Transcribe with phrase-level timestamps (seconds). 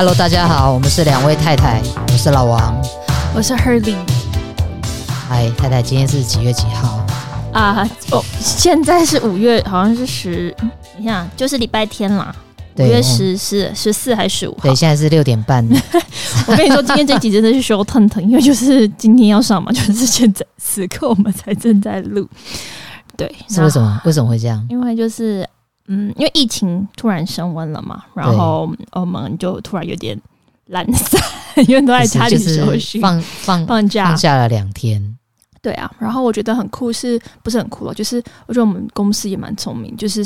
[0.00, 1.78] Hello，大家好，我们是两位太太，
[2.10, 2.74] 我是老王，
[3.34, 3.94] 我是 Hurley。
[5.06, 7.06] 嗨，太太，今天是几月几号
[7.52, 7.86] 啊？
[8.10, 12.34] 哦，现在是五月，好像是十，等一下，就是礼拜天啦。
[12.78, 14.62] 五月十四、十四还是十五号？
[14.62, 15.62] 对，现在是六点半。
[16.48, 22.26] 我跟你说，今天这集真的是羞腾腾，因为就是今天要上嘛， 就是现在此刻我们才正在录。
[23.18, 24.00] 对，是为什么？
[24.06, 24.66] 为什么会这样？
[24.70, 25.46] 因为就是。
[25.86, 30.20] 嗯，因为疫情突然升温了嘛，然后我们就突然有点
[30.66, 31.20] 懒散，
[31.66, 35.16] 因为都在家里休息， 放放放假，放假了两天。
[35.62, 37.92] 对啊，然后我觉得很酷是，是不是很酷了？
[37.92, 40.24] 就是我觉得我们公司也蛮聪明，就是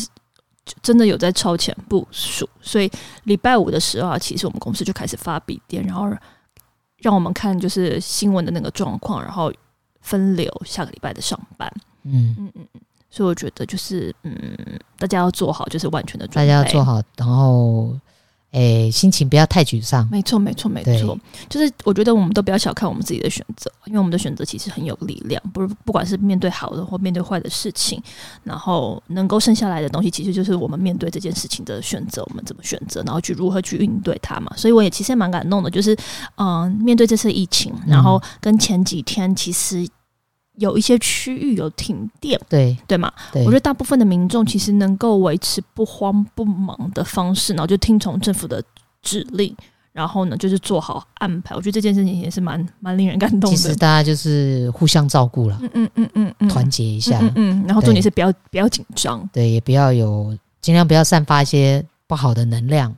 [0.81, 2.91] 真的有在超前部署，所以
[3.25, 6.09] 礼拜五的时候，其实我们公司就开始发笔电，然后
[6.99, 9.53] 让我们看就是新闻的那个状况，然后
[10.03, 11.73] 分流下个礼拜的上班。
[12.05, 12.81] 嗯嗯嗯嗯。
[13.15, 14.35] 所以我觉得就是，嗯，
[14.99, 16.35] 大家要做好，就是完全的准备。
[16.35, 17.97] 大家要做好，然后，
[18.51, 20.05] 诶、欸，心情不要太沮丧。
[20.11, 21.17] 没错，没错，没错。
[21.49, 25.41] 就是我觉得我们都不要小看我们自己的选择，因为我们的选择其实很有力量。
[25.53, 28.03] 不是，不管是面对好的或面对坏的事情，
[28.43, 32.21] 然后能够剩下来的东西，其实就是我们面对这件事情的选择。
[32.29, 34.53] 我们怎么选择，然后去如何去应对它嘛。
[34.57, 35.97] 所以我也其实也蛮感动的，就是，
[36.37, 39.89] 嗯，面对这次疫情，然后跟前几天其实。
[40.57, 43.13] 有一些区域有停电，对对吗？
[43.35, 48.63] 我觉得大部分的民众其实能够维持不慌不忙的方式，然后就听从政府的
[49.03, 49.55] 指令，
[49.93, 51.57] 然后呢，就是做好安排。
[51.57, 53.57] 我觉得这件事情也是蛮蛮令人感动的。
[53.57, 62.95] 其实大家就是互相照顾了，嗯嗯嗯嗯，团结一下，嗯，嗯，嗯，然后重点是不要不要紧张，对，也不要有尽量不要散发一些不好的能量，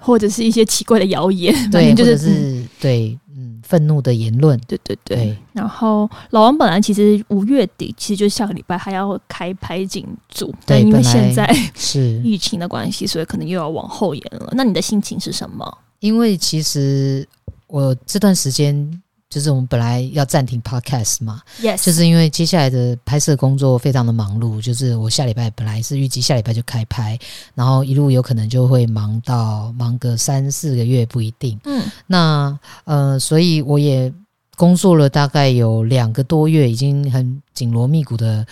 [0.00, 3.18] 或者是一些奇怪的谣言，对，就是、或者是对。
[3.62, 5.36] 愤怒的言论，对对对，对。
[5.52, 14.52] 然后老王本来其实五月底，其实就是下个礼拜还要开拍景组，但因为现在是 疫情的关系，所以可能又要往后延了。
[14.56, 15.78] 那你的心情是什么？
[16.00, 17.26] 因为其实
[17.66, 19.02] 我这段时间。
[19.30, 27.16] 就是我们本来要暂停 podcast 嘛，yes，就是因为接下来的拍摄工作非常的忙碌，就是我下礼拜本来是预计下礼拜就开拍，
[27.54, 31.56] 然后一路有可能就会忙到忙个三四个月不一定。
[31.62, 34.12] 嗯，那呃，所以我也
[34.56, 38.44] 工作了大概有两个多月，已经很紧锣密鼓的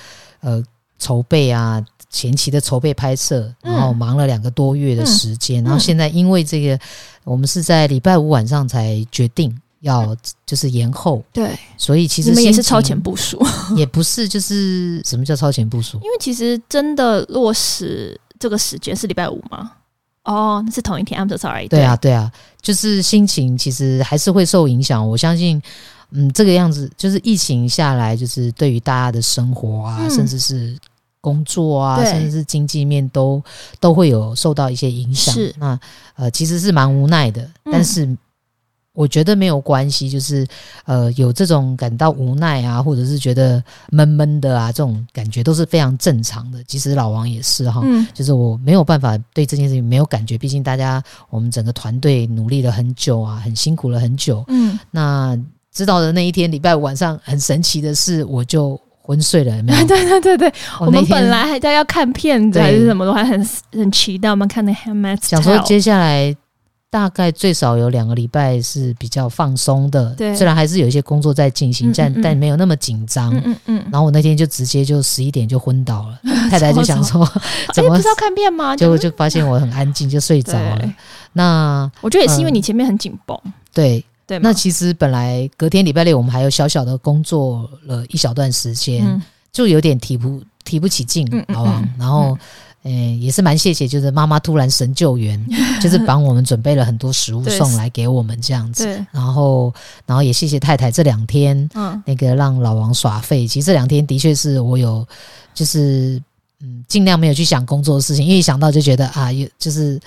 [0.42, 0.62] 呃
[1.00, 6.78] 筹备啊，前期的筹备拍摄，然后忙了两个多月的时间，嗯，然后现在因为这个，
[7.24, 9.52] 我们是在礼拜五晚上才决定。
[9.80, 13.40] 要就是延后，对，所以其实你们也是超前部署，
[13.76, 15.98] 也不是就是什么叫超前部署？
[15.98, 19.72] 因为其实真的落实这个时间是礼拜五吗？
[20.24, 21.20] 哦，那是同一天。
[21.20, 21.68] I'm so sorry。
[21.68, 22.30] 对啊，对啊，
[22.60, 25.08] 就是心情其实还是会受影响。
[25.08, 25.62] 我相信，
[26.10, 30.76] 嗯，这个样子就是疫情下来，就是对于大家的生活啊，嗯、甚至是
[31.20, 33.42] 工作啊，甚至是经济面都
[33.80, 35.32] 都会有受到一些影响。
[35.32, 35.78] 是那
[36.16, 38.16] 呃，其实是蛮无奈的，嗯、但是。
[38.98, 40.44] 我觉得没有关系，就是
[40.84, 46.58] 呃有这种感到无奈啊，或者是觉得闷闷的啊，这种感觉都是非常正常的。
[46.64, 51.00] 其实老王也是哈，嗯，就是我没有办法对这件事情没有感觉，毕竟大家
[51.30, 54.44] 我们整个团队努力了很久啊，很辛苦了很久。
[54.48, 55.38] 嗯，那
[55.72, 59.78] 知道的那一天礼拜五晚上，很神奇的是我就昏睡了，有没有？
[59.86, 66.34] 对对对对，我，我们本来还在要看片子还是什么的，还很很期待我们看那 Handmaid's Tale，想说接下来。
[66.90, 73.30] 大概最少有两个礼拜是比较放松的，对，虽然还是有一些工作在进行，但、嗯嗯嗯、但没有那么紧张。
[73.36, 73.82] 嗯，嗯嗯。
[73.92, 77.26] 然后我那天就直接就十一点就昏倒了，嗯、 太太就想说，
[77.74, 78.74] 怎么、欸、不是要看片吗？
[78.74, 80.94] 就就发现我很安静，就睡着了。
[81.34, 84.38] 那我觉得也是因为你前面很紧绷、嗯，对对。
[84.38, 89.20] 那其实本来隔天礼拜六我们还有小小的工作了一小段时间，嗯、
[89.52, 91.84] 就有点提不提不起劲，嗯嗯嗯好吧？
[91.98, 92.38] 然后。
[92.88, 95.38] 嗯诶、欸，也是蛮谢谢，就是妈妈突然神救援，
[95.80, 98.86] 就是帮我们准备了很多食物送来给我们这样子。
[99.12, 99.72] 然后，
[100.06, 103.46] 然后也谢谢太太这两天，嗯，那个让老王耍废。
[103.46, 105.06] 其实这两天的确是我有，
[105.52, 106.18] 就是
[106.60, 110.00] 嗯，尽量没有去想工作的事情，因为一想到就觉得啊，有就是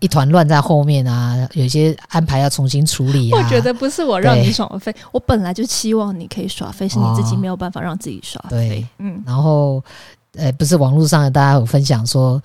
[0.00, 3.38] 一团乱在后面啊，有一些安排要重新处理啊。
[3.38, 8.68] 我觉得不是我让你耍废，我本来就期望你可以耍废，是你自己没有办法让自己耍废。
[8.68, 9.84] 对，嗯，然后。
[10.34, 12.42] 呃，不是网络上的大家有分享说，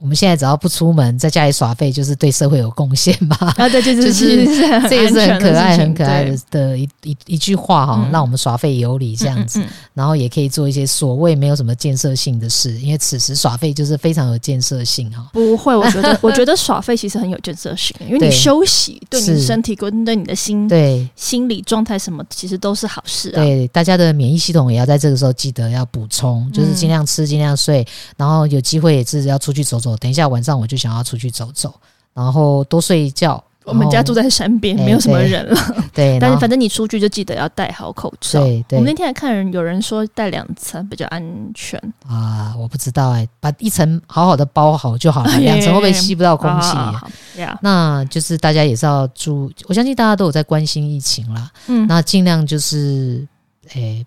[0.00, 3.36] 我们现在只要不出门，在家里耍废，就是对社会有贡献嘛？
[3.56, 9.62] 啊，对，就是就是这也是很可爱、很可爱的的一一一句话哈，让我们耍废有理这样子，
[9.94, 15.26] 然后也可以做一些所谓没有什么建设性的事，因为此时耍废就是非常有建设性哈。
[15.32, 21.08] 不会，我觉得 我觉得耍废其实很有建设性，因为你休息对你身体跟对你的心对。
[21.16, 23.36] 心理状态什么，其实都是好事啊。
[23.36, 27.86] 对，大家的免疫系统也要在这个时候记得要补充，就是尽量吃、尽量睡，
[28.16, 29.96] 然后有机会也是要出去走走。
[29.98, 31.74] 等一下晚上我就想要出去走走，
[32.12, 35.56] 然后多睡一觉，我们家住在山边，没有什么人了。
[35.92, 38.40] 对，但是反正你出去就记得要戴好口罩。
[38.40, 38.78] 对对。
[38.78, 41.22] 我们那天还看人，有人说戴两层比较安
[41.54, 46.68] 全啊，我不知道哎、欸，把一层好好的包好就好了， 两层会不会吸不到空气？
[47.62, 51.50] 那就是大家也是要注，我相信大家都有在关心疫情啦。
[51.68, 53.26] 嗯，那尽量就是
[53.72, 54.06] 诶、欸、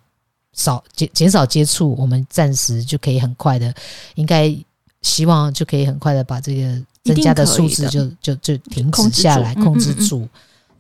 [0.53, 3.73] 少减减少接触，我们暂时就可以很快的，
[4.15, 4.56] 应该
[5.01, 6.81] 希望就可以很快的把这个。
[7.07, 10.19] 增加的数字就就就停止下来，控制住。
[10.19, 10.29] 嗯嗯嗯，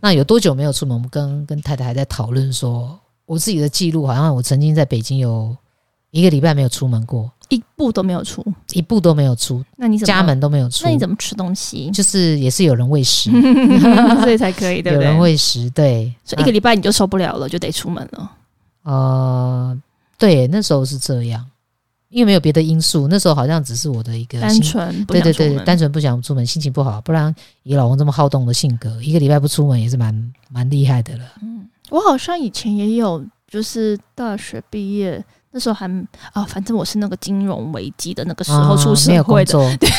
[0.01, 0.93] 那有多久没有出门？
[0.93, 5.55] 我们跟跟太太还在讨论说，我自己的记录好像我曾经在北京有
[6.11, 9.63] 一个礼拜没有出门过，一步都没有出，一步都没有出。
[9.77, 10.83] 那你怎么家门都没有出？
[10.83, 11.89] 那你怎么吃东西？
[11.91, 13.31] 就是也是有人喂食，
[14.19, 15.05] 所以才可以， 对不对？
[15.05, 16.13] 有人喂食，对。
[16.25, 18.31] 所以一个礼拜你就受不了了，就得出门了。
[18.83, 19.81] 呃，
[20.17, 21.45] 对，那时候是这样。
[22.09, 27.01] 因为没有别的因素，那时候好像只是我的一个单纯，对对对，单纯不想出门，心情不好。
[27.01, 27.33] 不然
[27.63, 31.25] 以老公这么好动的性格，一个礼拜不出门也是蛮蛮厉害的了。
[31.41, 35.21] 嗯，我好像以前也有，就是大学毕业
[35.51, 35.85] 那时候还
[36.31, 39.89] 啊，反正我是那个金融危机的那个时候出社会的， 啊、对，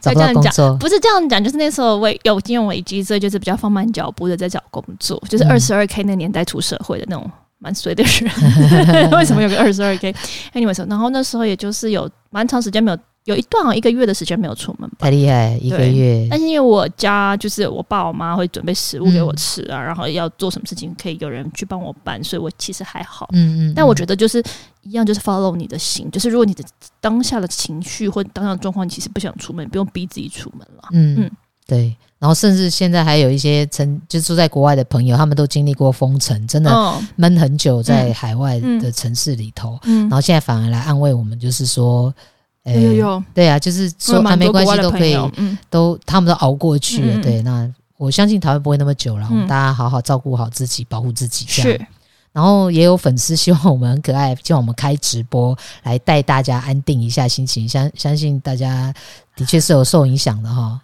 [0.00, 7.30] 找不到工作，不是这样讲，就是那时候为有金融危机，所以就是比较放慢脚步的在找工作，就是二十二 K 那年代出社会的那种。
[7.58, 16.26] 蛮衰的人， 为什么有个二十二 k？anyways，然后那时候也就是有蛮长时间没有，有一段一个月的时间没有出门吧，太厉害，一个月。
[16.30, 23.28] 但是因为我家就是我爸我妈会准备食物给我吃啊，嗯、然后要做什么事情可以有人去帮我办，所以我其实还好。
[23.32, 23.72] 嗯，嗯嗯。
[23.74, 24.42] 但我觉得就是
[24.82, 26.62] 一样，就是 follow 你的心，就是如果你的
[27.00, 30.88] 当下的情绪或当下的状况，你其实不想出门，不用逼自己出门了。
[30.92, 31.30] 嗯嗯，
[31.66, 31.96] 对。
[32.26, 39.78] 然后，甚至现在还有一些曾就住在国外的朋友，他们都经历过封城，真的闷很久在海外的城市里头。
[39.84, 42.12] 嗯，然后现在反而来安慰我们，就是说，
[42.64, 45.16] 有有有，对啊，就是说啊没关系，都可以，
[45.70, 47.22] 都他们都熬过去了。
[47.22, 51.46] 对，那我相信台湾不会那么久了，我们大家好好照顾好自己，保护自己。
[51.46, 51.80] 是。
[52.36, 57.66] 然后也有粉丝希望我们很可爱，希望我们开直播来带大家安定一下心情。
[57.66, 58.92] 相相信大家
[59.34, 60.78] 的确是有受影响的哈。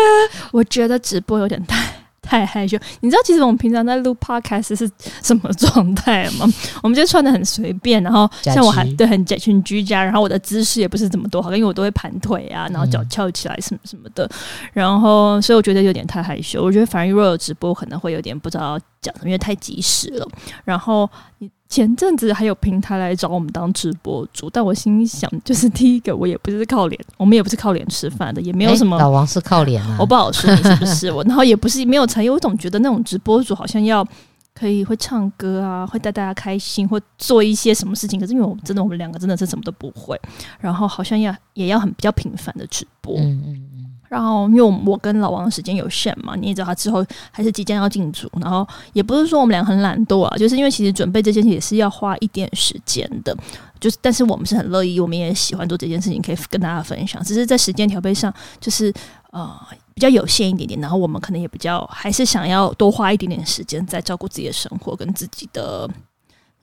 [0.50, 1.92] 我觉得直播有点太。
[2.26, 4.90] 太害羞，你知道其实我们平常在录 podcast 是
[5.22, 6.46] 什么状态吗？
[6.82, 9.14] 我们就穿的很随便，然后像我还对很
[9.44, 14.26] 很居家，然后我的姿势也不是怎么多好，因为我都会盘腿啊，然后脚翘起来什么什么的，
[14.72, 16.64] 然后所以我觉得有点太害羞。
[16.64, 20.26] 我觉得反而如果有直播可能会有点不知道讲什么，因为太及时了。
[20.64, 21.08] 然后
[21.38, 21.50] 你。
[21.66, 28.96] 前阵子还有平台来找我们当直播主，但我心想，就是第一个，我也不是靠脸，我们也不是靠脸吃饭的，也没有什么。
[28.96, 34.06] 老王是靠脸啊，我不好说你是不是我，然后也不是没有才艺，我总觉得那种直播主好像要
[34.54, 38.20] 可以会唱歌啊，会带大家开心，或做一些什么事情。
[38.20, 40.20] 可是因为我们真的，我们两个真的是什么都不会，
[40.60, 43.16] 然后好像要也要很比较频繁的直播。
[43.16, 43.70] 嗯嗯。
[44.14, 53.36] 然后，因为我跟老王的时间有限嘛，你也知道他之后还是即将要进组，然后也不是说我们俩很懒惰啊，就是因为其实准备这件事也是要花一点时间的，
[53.80, 58.94] 就是但是我们是很乐意，我们也喜欢做这件事情，可以跟大家分享，只是在时间调配上就是
[59.32, 59.50] 呃
[59.94, 65.90] 比较有限一点点，然后我们可能也比较还是想要多花一点点时间在照顾自己的生活跟自己的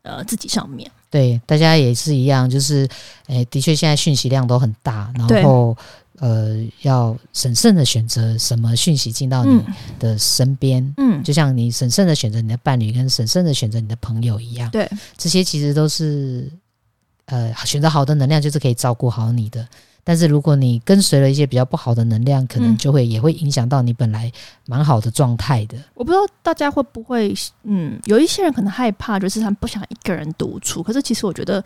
[0.04, 0.90] 呃自己上面。
[1.10, 2.88] 对，大家也是一样，就是
[3.28, 5.76] 诶，的确现在讯息量都很大，然后。
[6.22, 9.60] 呃，要审慎的选择什么讯息进到你
[9.98, 14.88] 的身边，嗯，嗯，就像你审慎的选择你的伴侣，跟审慎的选择你的朋友一样，对，
[15.18, 16.48] 这些其实都是
[17.26, 19.68] 呃，选择好的能量就是可以照顾好你的。
[20.04, 24.32] 但是如果你跟随了一些比较不好的能量，可能就会也会影响到你本来
[24.68, 25.76] 蛮好的状态的。
[25.96, 30.84] 我不知道大家会不会，嗯，有一些人可能害怕，就是他们不想一个人独处。
[30.84, 31.64] 可是其实我觉得。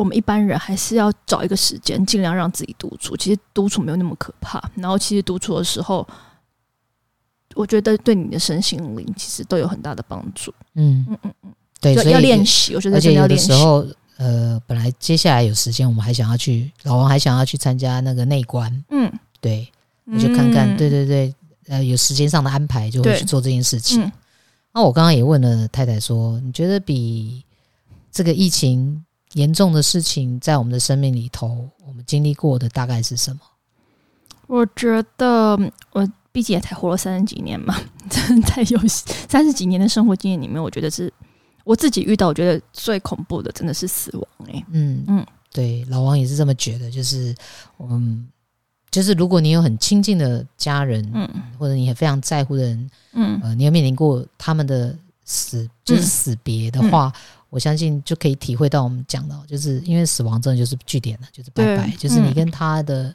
[0.00, 3.14] 我们一般人还是要找一个时间，尽量让自己独处。
[3.18, 4.58] 其实独处没有那么可怕。
[4.76, 6.08] 然后，其实独处的时候，
[7.54, 10.54] 我觉得对你的身心灵其实都有很大的帮助。
[10.74, 11.52] 嗯嗯嗯嗯，
[11.82, 12.74] 对，所以要练习。
[12.74, 18.72] 我觉得而且有的时候，呃，本来接下来有时间，我们还想要去，老王还想要去参加那个内观。
[18.88, 19.70] 嗯，对，
[20.06, 21.34] 我就看看，对对对，
[21.68, 24.10] 呃，有时间上的安排，就会去做这件事情。
[24.72, 27.44] 那我刚刚也问了太太说，你觉得比
[28.10, 29.04] 这个疫情？
[29.34, 33.40] 严重的事情在我们的生命里头，我们经历过的大概是什么？
[34.46, 35.56] 我觉得
[35.92, 41.12] 我毕竟也才活了三十几年嘛，真 的在有三十几年的生活经验里面，我觉得是
[41.62, 44.52] 我自己遇到，我觉得最恐怖的真的是死亡，欸。
[44.52, 47.32] 哎，嗯嗯，对，老王也是这么觉得，就是
[47.78, 48.26] 嗯，
[48.90, 54.92] 就是如果你有很亲近的家人，嗯，或者你很非常在乎的人，嗯，呃，你有面临过他们的
[55.24, 57.06] 死，就是死别的话。
[57.06, 63.12] 嗯嗯我相信就可以体会到我们讲的，就是因为死亡真的就是据点了，就是拜拜，就是你跟他的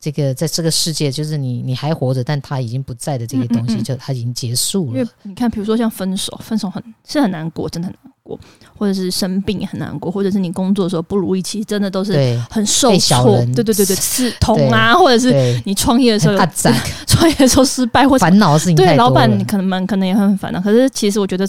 [0.00, 4.98] 这个在这个世界，就是你你还活着，但他已经不在的这些东西，嗯嗯嗯就他已经结束了。
[4.98, 8.38] 因为你看，比如说像分手，分手很是很难过，真的很难过，
[8.76, 13.36] 或者是生病也很难过，或者是你工作的时候不如意，其实真的都是很受挫。
[13.54, 16.36] 对对对对，刺痛啊，或者是你创业的时候，
[17.06, 18.74] 创业的时候失败或烦恼的事情。
[18.74, 20.60] 对，老板可能可能也很烦恼。
[20.60, 21.48] 可是其实我觉得，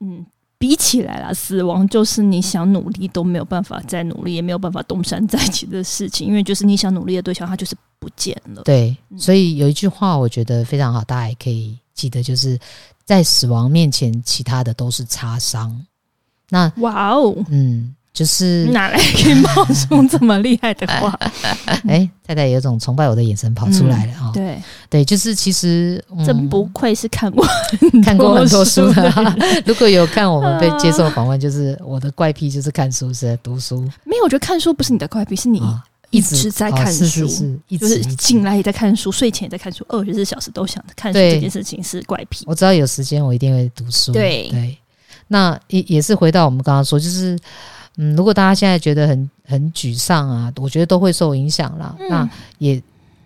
[0.00, 0.26] 嗯。
[0.58, 8.62] 比起来啦，死亡就是你想努力都没有办法再努力，也没有办法东山再起的事情，因为就是你想努力的对象，他就是不见了。
[8.62, 12.58] 对，所以有一句话我觉得非常好，大家也可以记得，就是
[13.04, 15.84] 在死亡面前，其他的都是擦伤。
[16.48, 17.95] 那哇哦，嗯。
[18.16, 21.14] 就是哪来可以冒出这么厉害的话？
[21.86, 24.32] 哎、欸，太太有种崇拜我的眼神跑出来了啊、嗯！
[24.32, 27.46] 对对，就是其实、嗯、真不愧是看过
[28.02, 29.36] 看过很多书的。
[29.66, 33.82] 如果有看我们被接受访问，就是我的怪癖就是看书，是在读书。
[34.04, 35.60] 没有，我觉得看书不是你的怪癖，是你
[36.08, 41.18] 一直在看书，哦、是是是一直就是醒来也在看书，睡前也在看书，二十四小时都想着看书。
[41.18, 42.46] 这件事情是怪癖。
[42.46, 44.10] 我知道有时间，我一定会读书。
[44.10, 44.78] 对对，
[45.28, 47.38] 那也也是回到我们刚刚说，就是。
[47.96, 51.94] 嗯，如果大家现在觉得很很沮丧啊，我觉得都会受影响啦。
[51.98, 52.82] 嗯、那也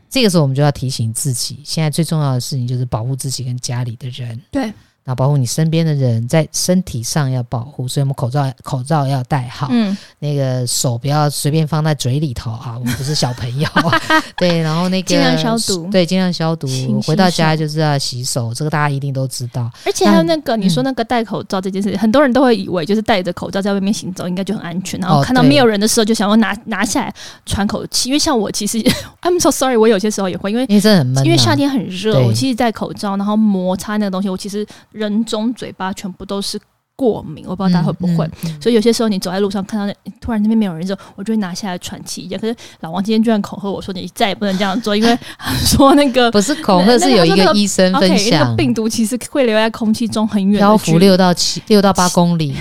[0.09, 4.41] 这个时候，我们就要提醒自己，现在最重要的事情就是保护自己跟家里的人。
[4.51, 4.73] 对。
[5.05, 9.69] 那保护你身边的人，在身体上要保护，所以我们口罩口罩要戴好。
[9.71, 13.69] 嗯，那个手不要随便放在嘴里头啊，我们不是小朋友。
[14.37, 16.69] 对，然后那个尽量消毒，对，尽量消毒。
[17.07, 19.71] 回到家就是要洗手，这个大家一定都知道。
[19.87, 27.15] 而且还有那个你说那个戴口罩这件事，很多人都会以为就是戴着口罩在外面行走应该就很安全，然后看到没有人的时候就想要拿拿下来
[27.47, 28.11] 喘口气。
[28.11, 28.79] 因为像我其实
[29.23, 34.67] I'm so sorry，我有些时候也会因为因为真的很闷，因为夏天很热，我其实戴口罩然后摩擦那个东西，我其实。
[34.93, 36.61] 人中嘴巴全部都是
[36.97, 38.27] 过敏，我不知道大家会不会。
[38.27, 42.37] 嗯嗯嗯、所以有些时候你走在路上看到那突然那边没有人之后，我就会拿下来喘气一下。
[42.37, 45.19] 可是老王今天居然恐吓我说，你再也不能这样做，因为
[45.65, 52.55] 说那个不是恐吓，是有一个医生分享，那个病毒其实会留在空气中很远， 漂浮六到七六到八公里，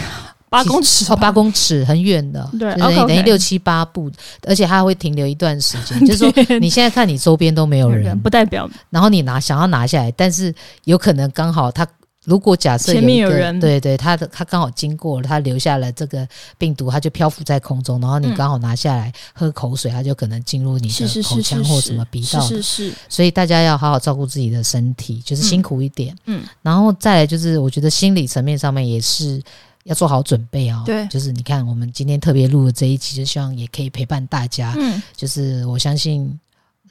[0.49, 4.09] 八公尺哦，八公尺很远的，对，等于等于六七八步，
[4.47, 5.99] 而且它会停留一段时间。
[6.07, 10.55] 就是说你现在看你周边都没有人， 不代表，然后你拿想要拿下来，但是
[10.85, 11.85] 有可能刚好它。
[12.25, 22.41] 如果假设前面有人，对对，他的他刚好经过了，他留下了这个病毒，他就漂浮在空中，然后你刚好拿下来喝口水，他就可能进入你的口腔或什么鼻道。
[22.41, 22.93] 是是是。
[23.07, 26.13] 所以大家要好好照顾自己的身体，就是辛苦一点。
[26.25, 26.43] 嗯。
[26.61, 29.41] 然后再来就是，我觉得心理层面上面也是
[29.85, 30.83] 要做好准备哦。
[30.85, 31.07] 对。
[31.07, 34.75] 就是你看，我们今天特别录的这一集，就希望也可以陪伴大家。
[34.77, 35.01] 嗯。
[35.15, 36.37] 就是我相信，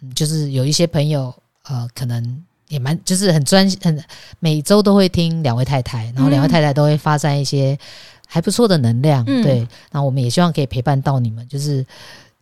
[0.00, 2.42] 嗯，就是有一些朋友，呃，可能。
[2.68, 4.04] 也蛮就是很专心很
[4.40, 7.78] 每周都会听两位太太，然后两位太太都会发散一些
[8.26, 9.58] 还不错的能量，嗯、对。
[9.90, 11.84] 然后我们也希望可以陪伴到你们，就是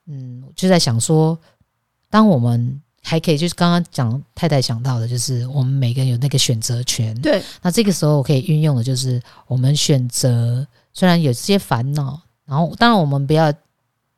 [0.06, 1.38] 嗯，就在想说，
[2.10, 7.40] 当我们还可以，就是刚刚讲太太想到的，就是我们每个人有那个选择权，对。
[7.62, 13.52] 那这个时候可以运用的就是我们选择，虽然有这些烦恼，然后当然我们不要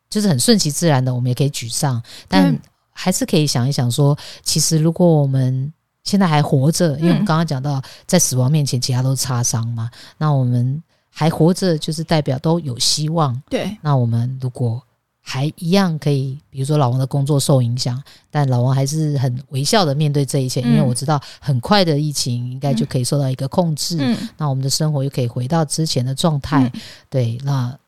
[0.08, 2.58] 就是很顺其自然的，我们也可以沮丧，但
[2.90, 5.70] 还是可以想一想说，其实如果我们
[6.08, 9.90] 现在还活着，因为我们刚刚讲到，在死亡面前，其他都是擦伤嘛。
[9.92, 13.38] 嗯、那我们还活着，就是代表都有希望。
[13.50, 13.76] 对。
[13.82, 14.82] 那我们如果
[15.20, 23.98] 还一样可以，比如说老王的工作受影响，但老王还是很微笑的面对这一切，嗯、因为我知道很快的疫情应该就可以受到一个控制。
[24.00, 24.16] 嗯。
[24.38, 26.70] 那我们的生活又可以回到之前的状态。
[26.72, 27.38] 嗯、对。
[27.44, 27.78] 那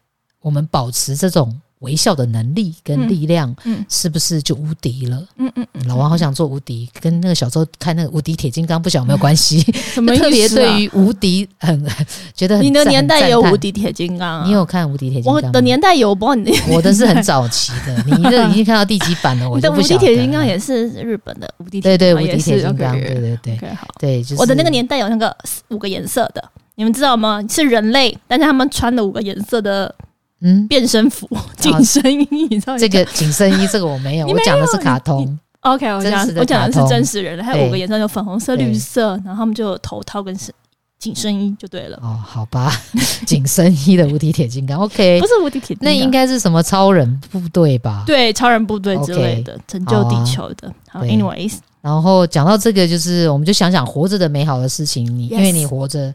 [0.40, 1.58] 我们保持这种。
[1.80, 5.16] 微笑的能力跟力量，嗯，是不是就无敌了？
[5.38, 9.60] 嗯嗯嗯，老王好想做无敌，跟那个小时候看那个无敌铁金刚，不晓得有没有关系？
[9.92, 10.16] 什么啊？
[10.16, 11.86] 特别对于无敌很
[12.34, 14.46] 觉得很，你的年代有无敌铁金刚？
[14.46, 15.34] 你有看无敌铁金刚？
[15.34, 19.48] 我的年代有，不过你 我的是很早期的，你这已经看到第几版了？
[19.48, 25.34] 我的无敌铁金刚也是日本的无敌，对对，无敌铁金刚，对对对，好，对，就是我的那个年代有那个
[25.68, 26.44] 五个颜色的，
[26.74, 27.42] 你们知道吗？
[27.48, 29.94] 是人类，但是他们穿了五个颜色的。
[30.42, 31.28] 嗯，变身服、
[31.58, 35.38] 紧身衣，你知道这个紧身衣，这个我没有， 我讲的是卡通。
[35.60, 40.50] OK，我讲我讲的是真实人，还有五个颜色，有粉红色、绿色，然后他们就有头套跟身
[40.98, 41.98] 紧身衣就对了。
[42.00, 42.72] 哦，好吧，
[43.26, 48.04] 紧身衣的无敌铁金刚，OK，不是无敌铁，那应该是什么超人部队吧？
[48.06, 50.72] 对，超人部队之类的，拯救地球的。
[50.88, 56.14] 好，Anyways，然后讲到这个，就是我们就想想活着的美好的事情，你因为你活着。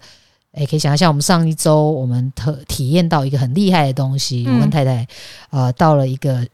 [0.56, 4.46] 哎，可以想一下，我们上一周我们特体验到一个很厉害的东西。
[4.48, 5.06] 嗯、我跟太太，
[5.50, 6.46] 呃，到了一个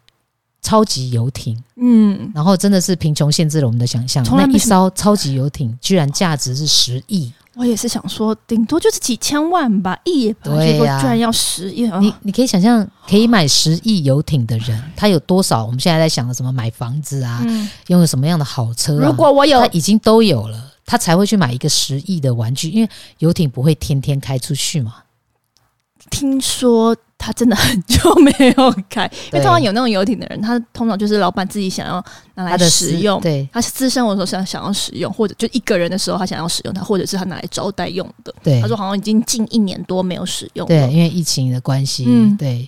[0.61, 4.23] 超级游艇，嗯，然后真的是贫穷限制了我们的想象。
[4.31, 15.65] 那一艘超级游艇居然价值是十亿，我也是想说，顶多就是几千万吧，亿对呀、啊，居然要十亿，你你可以想象，可以买十亿游艇的人，他有多少？
[15.65, 17.39] 我们现在在想的什么买房子啊，
[17.87, 19.05] 拥、嗯、有什么样的好车、啊？
[19.05, 24.95] 如果我有，他已经都有了，他才会去买一个十亿的玩具，因为游艇不会天天开出去嘛。
[26.09, 26.93] 听说。
[27.23, 38.33] 他真的很久没有开， 因为通常有那种游艇的人，他通常就是老板自己想要拿来使用，对，他私生活的时候想想要使用，或者就一个人的时候他想要使用它，或者是他拿来招待用的。
[38.41, 42.67] 对，他说好像已经近一年多没有使用了，对，因为疫情的关系，嗯，对。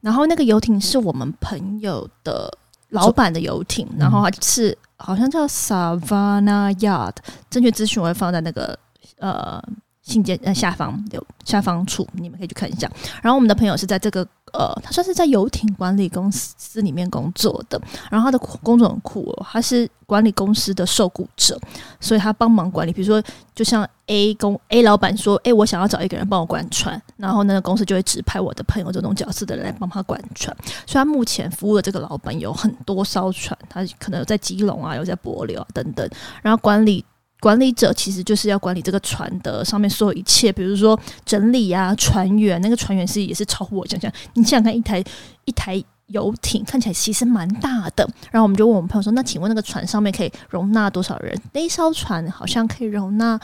[0.00, 2.52] 然后那个游艇是我们朋友的
[2.88, 7.16] 老板的游艇，然后他是好像叫 Savannah Yard，
[7.50, 8.78] 正确资讯我会放在那个
[9.18, 9.62] 呃。
[10.02, 12.90] 信件呃下方有下方处，你们可以去看一下。
[13.22, 17.80] 然后我们的朋友是在这个呃，他算是在游艇管理公司里面工作的。
[18.10, 21.58] 然后他的工作很酷哦，他是管理公司的受雇者，
[22.00, 22.92] 所以他帮忙管理。
[22.92, 23.22] 比如说，
[23.54, 30.54] 就像 A 公 A 老板说：“诶，我想要找一个人帮我管船。”然后那个公司就会指派我的朋友这种角色的人来帮他管船。
[30.86, 36.08] 所以他目前服务的这个老板有很多艘船，他可能有在基隆啊，有在帛琉啊等等。
[36.42, 37.04] 然后管理。
[37.42, 44.08] 管理者其实就是要管理这个船的上面所有一切，比如说整理啊，船员那个船员是也是超乎我想象。
[44.34, 45.02] 你想想看，一台
[45.44, 53.40] 一台游艇看起来其实蛮大的，然后我们就问我们朋友说：“那请问那个船上面可以容纳多少人？”那艘船好像可以容纳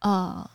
[0.00, 0.50] 啊。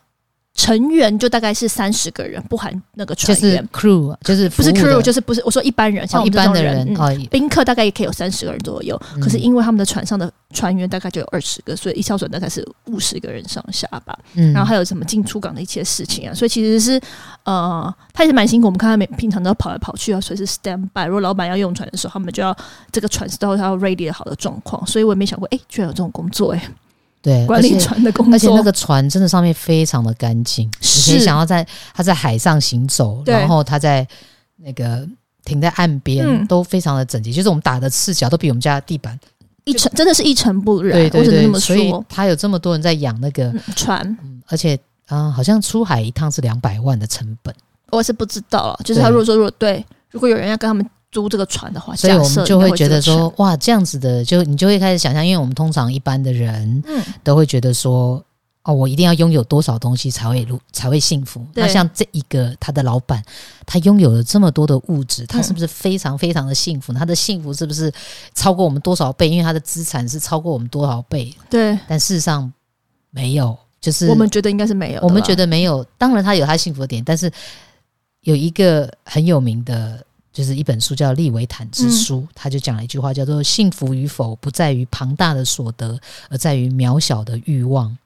[0.58, 3.64] 成员就大概是三十个人，不含那个船员。
[3.72, 9.22] 就是 crew，就是不是 crew，就是不是我说一般人，像我们这种人，哦、一般的人，宾、嗯、客大概也可以有三十个人左右、嗯。
[9.22, 14.18] 可是因为他们的船上的船员大概就有二十个，所以一艘船大概是五十个人上下吧。
[14.34, 17.00] 嗯，然后还有什么进出港的一些事情啊，所以其实是
[17.44, 18.66] 呃，他也是蛮辛苦。
[18.66, 21.06] 我们看他每平常都要跑来跑去啊，随时 stand by。
[21.06, 22.56] 如果老板要用船的时候，他们就要
[22.92, 24.84] 这个船是都要 ready 好的状况。
[24.88, 26.70] 所以我也没想过，哎、欸，居然有这种工作、欸，哎。
[27.28, 34.08] 对，管理船的工作，而且那个船真的上面非常的干净，你可以想要在他在海上行走，然后他在
[34.56, 35.06] 那个
[35.44, 39.20] 停在岸边、嗯、都非常的整洁，就是我们打的赤脚都比我们家的地板
[39.66, 40.94] 一尘，真的是一尘不染。
[40.94, 44.74] 对对对，这么说，所以他有这么多人在养那个、嗯、船、嗯，而且
[45.08, 47.54] 啊、呃，好像出海一趟是两百万的成本，
[47.92, 48.80] 我是不知道了。
[48.86, 50.90] 就是他如果说如果对，如果有人要跟他们。
[51.18, 58.24] 租这个船的话，所以我们就会觉得说，哇，这样子的，就你就会开始想象，因为我们通常一般的人，嗯，都会觉得说，
[58.62, 61.44] 哦，我一定要拥有多少东西才会才会幸福。
[61.56, 63.24] 那像这一个他的老板，
[63.66, 66.94] 他拥有了这么多的物质，他是不是非常非常的幸福？
[66.94, 67.92] 嗯，他的幸福是不是
[68.36, 69.28] 超过我们多少倍？
[69.28, 71.34] 因为他的资产是超过我们多少倍？
[71.50, 72.54] 对，但事实上
[73.10, 75.84] 没有，就是我们觉得应该是没有，我们觉得没有。
[75.98, 77.32] 当然，他有他幸福的点，但是
[78.22, 80.06] 有一个很有名的。
[80.38, 87.98] 就是一本书叫《利维坦之书》，嗯，他就讲了一句话，叫做“幸福与否不在于庞大的所得，而在于渺小的欲望”。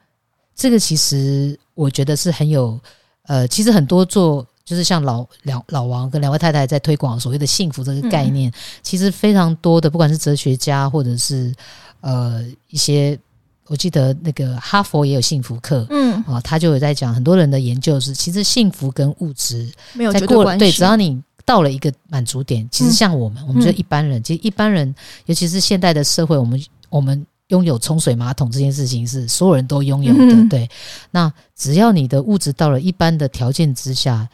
[0.56, 2.80] 这个其实我觉得是很有，
[3.24, 11.54] 呃，其实很多做就是像老两老王跟两位太太在推广所谓的幸福这个概念，嗯，其实非常多的，不管是哲学家或者是
[12.00, 13.20] 呃一些，
[13.67, 21.22] 我记得那个哈佛也有幸福课，嗯啊，他就有在讲很多人的研究是，其实幸福跟物质没有绝对关系，对，只要你。
[21.45, 24.93] 到了一个满足点，其实像我们，嗯、我们觉得一般人，其实一般人，
[25.25, 30.69] 尤其是现代的社会，我们我们拥有冲水马桶这件事情是所有人都拥有的，嗯，对。
[31.12, 34.27] 那只要你的物质到了一般的条件之下，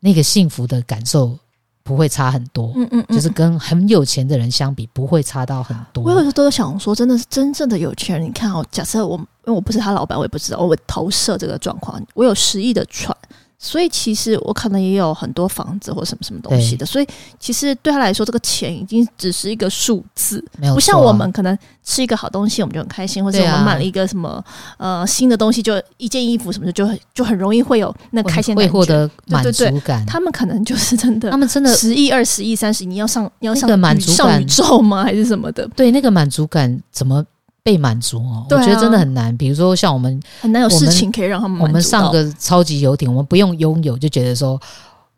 [0.00, 1.38] 那个幸福的感受
[1.82, 6.04] 不会差很多，嗯嗯，嗯，就是跟很有钱的人相比，不会差到很多。
[6.04, 13.16] 我有时候都想说，真的是真正的有钱人，你看哦，假设我因为我不是他老板，我也不知道，我投射这个状况，我有十亿的船。
[13.64, 17.06] 所以其实我可能也有很多房子或什么什么东西的，所以
[17.38, 20.44] 其实对他来说，这个钱已经只是一个数字，
[20.74, 24.44] 不像我们可能吃一个好东西我们就很开心，或者我们买了一个什么
[24.78, 30.04] 呃新的东西，就一件衣服什么的就很就很容易会有那开心，会获得满足感。
[30.06, 35.04] 他们可能就是真的，他们真的十亿、二十亿、三十亿，你要上你要上满足感上宇宙吗？
[35.04, 35.64] 还是什么的？
[35.76, 37.24] 对，那个满足感怎么？
[37.64, 39.36] 被满足哦、啊，我觉得真的很难。
[39.36, 41.60] 比如说，像我们很难有事情可以让他们。
[41.60, 44.60] 我们上个超级游艇，我们不用拥有就觉得说，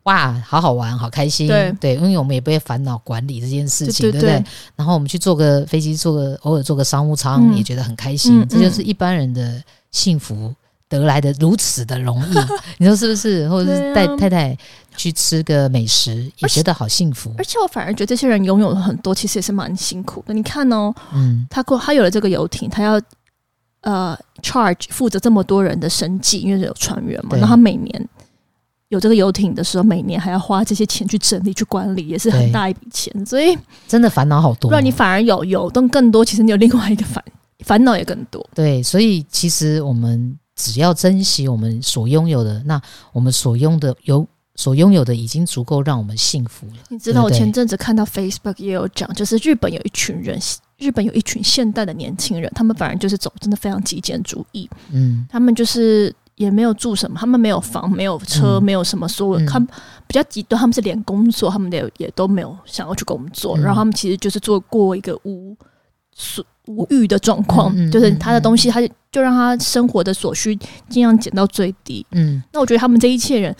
[0.03, 1.47] 哇，好好玩，好开心。
[1.47, 4.43] 对对，因为我们也不会烦恼管理这件事情，对，不对？
[4.75, 8.47] 然后我们去坐个飞机，坐个偶尔坐个商务舱，也觉得很开心、嗯。
[8.47, 10.53] 这就是一般人的幸福。
[10.87, 12.35] 得来的如此的容易，
[12.77, 13.49] 你说是不是？
[13.49, 14.55] 或者是带太太
[14.95, 17.33] 去吃个美食，也觉得好幸福。
[17.39, 20.33] 而且我反而觉得这些人拥有了很多，其实也是蛮辛苦的。
[20.33, 23.01] 你看哦，嗯，他过他有了这个游艇，他要
[23.81, 27.31] 呃 charge 负责这么多人的生计，因为是有船员嘛。
[27.35, 28.09] 然后他每年
[28.89, 33.25] 有这个游艇的时候，每年还要花这些钱去整理、去管理，也是很大一笔钱。
[33.25, 34.69] 所以真的烦恼好多。
[34.69, 37.23] 不然你反而有有，但更多其实你有另外一个烦
[37.65, 38.47] 烦恼也更多。
[38.53, 40.37] 对，所以其实我们。
[40.55, 46.73] 只要珍惜我们所拥有的，那我们所拥的有所拥有的已经足够让我们幸福了。
[46.87, 50.39] 你知道，我前阵子看到 Facebook 也有讲，就是日本有一群人，
[50.77, 54.69] 日本有一群现代的年轻人，他们反而就是走真的非常极简主义。
[54.91, 59.45] 嗯，他们就是也没有住什么，他们没有房，没有车，嗯、没有什么所谓。
[59.45, 59.67] 他们
[60.07, 65.53] 比较极端，他们是连工作，他们也也都没有想要去工作，嗯、然后他们其实就是做过一个屋
[66.13, 66.45] 所。
[66.67, 70.55] 无欲的状况，嗯嗯嗯、就是他的东西，他就让他生活的所需
[70.89, 72.05] 尽量减到最低。
[72.11, 73.55] 嗯，那我觉得他们这一切人，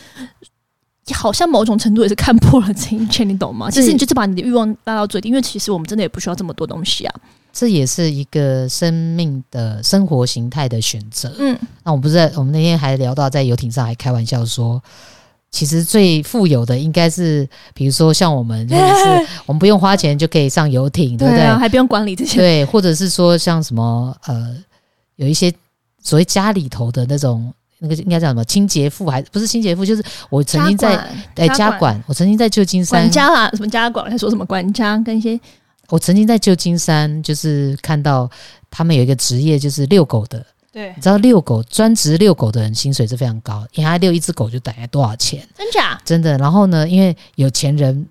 [1.13, 3.70] 好像某种程度也是看破了这一切，你懂吗？
[3.70, 7.15] 其实你就是把你的欲望拉到最低，因为其实我们真的也不需要这么多东西啊。
[7.54, 11.34] 这也是一个生命的生活形态的选择。
[11.39, 14.82] 嗯，那我们不是在我们那天还聊到在游艇上还开玩笑说。
[15.56, 21.39] 其实最富有的应该是，比如说像我们， 就是我们不用花钱就可以上游艇，对不对？
[21.39, 22.38] 对啊，还不用管理这些。
[22.38, 24.54] 对，或者是说像什么呃，
[25.15, 25.50] 有一些
[26.04, 30.98] 所谓家里头的那种那个应该叫什么清洁妇，还不是清洁妇，就是我曾经在
[31.36, 34.12] 哎家管，我曾经在旧金山管家啦，什么家管？
[34.12, 35.39] 还说什么管家跟一些？
[35.89, 38.30] 我曾经在旧金山就是看到
[38.70, 40.46] 他们有一个职业，就是遛狗的。
[40.76, 45.40] 对，你知道遛狗专职遛狗的人薪水是非常高，因为他遛一只狗就等于多少钱？
[45.58, 45.98] 真假？
[46.04, 46.38] 真的。
[46.38, 48.06] 然后呢，因为有钱人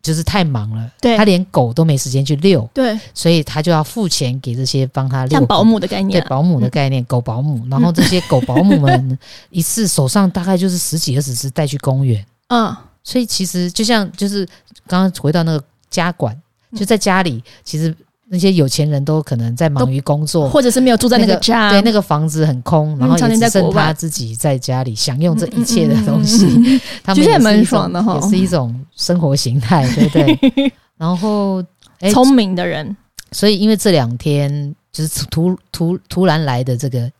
[0.00, 7.66] 就是太忙了，对，他连狗都没时间去遛，对，所以他就要付钱给这些帮他遛，像保姆的概念，对，保姆的概念，嗯、狗保姆。
[7.68, 9.18] 然后这些狗保姆们
[9.50, 14.46] 一次手上大概就是十几二十只带去公园，嗯，所以其实就像就是
[14.86, 16.40] 刚刚回到那个家管，
[16.76, 17.92] 就在家里，其实。
[18.32, 30.72] 那些有钱人都可能在忙于工作，或者是没有住在那个家，那个、对，那个房子很空，然后也只剩他自己在家里享用这一切的东西，嗯嗯嗯嗯、他们也蛮爽的哈，也是一种生活形态， 对不对？
[30.96, 31.62] 然后，
[32.10, 32.96] 聪明的人，
[33.32, 37.12] 所以因为这两天就是突突突然来的这个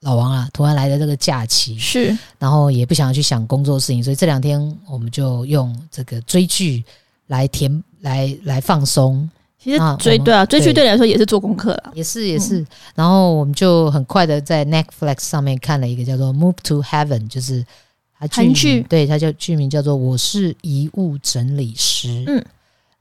[0.00, 6.82] 老王啊，突然来的这个假期是，然后也不想要去想工作事情，所以这两天我们就用这个追剧
[7.26, 9.28] 来填来来放松。
[9.66, 12.64] 其实追对啊，追剧对你来说也是做功课了，也是也是。
[12.94, 17.66] 然后我们就很快的在 Netflix 上面看了一个叫做《Move to Heaven》，就是
[18.12, 22.06] 韩剧，对，它叫剧名叫做《我是遗物整理师》。
[22.28, 22.44] 嗯，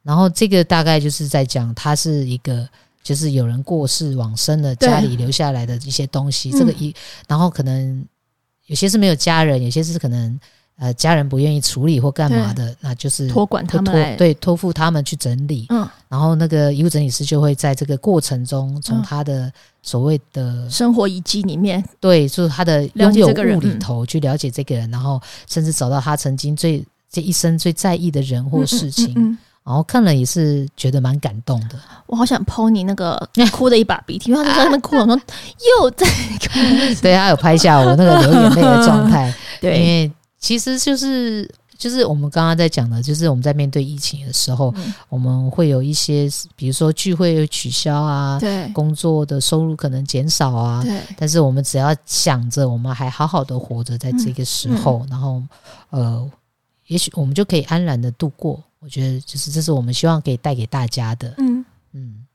[0.02, 2.68] 然后这个大概就是在讲，它是一个
[3.04, 6.50] 就是有人过世往生了，家里留下来的一些东西。
[6.50, 6.92] 这个一，
[7.28, 8.04] 然后可能
[8.66, 10.40] 有些是没有家人，有些是可能。
[10.78, 15.66] 呃，家人不愿意处理或干嘛的，那就是托管他们，对，托付他们去整理。
[15.70, 19.50] 嗯，然后那个遗物整理师就会在这个过程中，从他的
[19.82, 29.38] 所谓的生活遗迹里面，对，就是他的拥有物里头去了解这个人，然后甚至找到他曾经最这一生最在意的人或事情。
[29.64, 31.80] 然后看了也是觉得蛮感动的。
[32.06, 33.18] 我好想 po 你那个
[33.52, 35.16] 哭的一把鼻涕， 因为他就在那边哭，我说
[35.82, 37.02] 又在哭。
[37.02, 40.12] 对，他有拍下我那个流眼泪的状态， 对，因为。
[40.46, 51.02] 其实就是就是我们刚刚在讲的，就是我们在面对疫情的时候，嗯、我们会有一些，比如说聚会取消啊，对，工作的收入可能减少啊，对。
[51.18, 55.44] 但是我们只要想着我们还好好的活着，在这个时候，嗯嗯、然后
[55.90, 56.32] 呃，
[56.86, 58.64] 也许我们就可以安然的度过。
[58.80, 61.34] 我觉得，就是这是我们希望可以带给大家的。
[61.40, 62.26] 嗯嗯。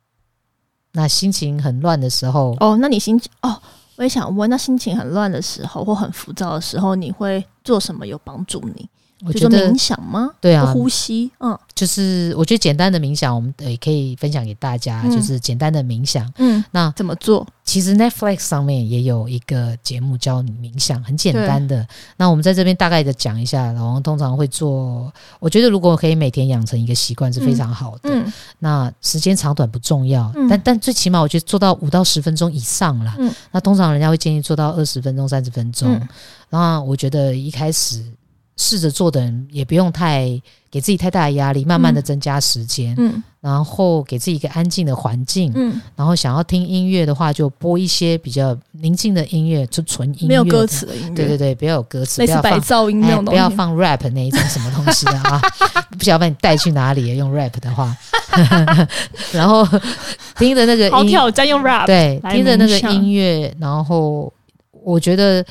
[0.91, 3.63] 那心情很乱的时候，哦，那你心情哦。
[4.01, 8.89] 我也想问，那心情很乱的时候或很浮躁的时候，你会做什么有帮助你？
[9.27, 10.31] 我觉得冥想吗？
[10.41, 11.31] 对啊，呼吸。
[11.41, 15.03] 嗯，就是我觉得简单的冥想，我们也可以分享给大家。
[15.05, 16.27] 嗯、就是简单的冥想。
[16.39, 17.47] 嗯，那怎么做？
[17.65, 21.87] 其实 Netflix 上面也有一个节目教你冥想，很简单的。
[22.17, 23.71] 那我们在这边大概的讲一下。
[23.73, 28.11] 老王通常会做，我觉得如果可以每天养成一个习惯是非常好的。
[28.11, 33.15] 嗯，那时间长短不重要，嗯、但但最起码我觉得做到五到十分钟以上啦。
[33.19, 35.93] 嗯，那通常人家会建议做到二十分钟、三十分钟。
[35.93, 36.09] 嗯，
[36.49, 38.03] 那我觉得一开始。
[38.61, 40.29] 试着做的人也不用太
[40.71, 55.41] 给自己太大的压力，慢慢的增加时间，嗯，然后给自己一个安静的环境，嗯，然后想要听音乐的话，就播一些比较宁静的音乐，就纯音乐，没有歌词的音乐，对对对，不要有歌词，类似白噪音不要放 rap 那一种什么东西的啊，
[55.99, 57.97] 不晓得把你带去哪里用 rap 的话，
[59.33, 59.67] 然后
[60.37, 64.31] 听着那个音，好挑战用 rap，对，听着那个音乐，然后
[64.85, 65.43] 我觉得，